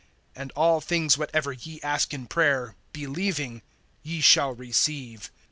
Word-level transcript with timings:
(22)And 0.35 0.49
all 0.55 0.81
things 0.81 1.15
whatever 1.15 1.53
ye 1.53 1.79
ask 1.83 2.11
in 2.11 2.25
prayer, 2.25 2.75
believing, 2.91 3.61
ye 4.01 4.19
shall 4.19 4.51
receive. 4.51 5.31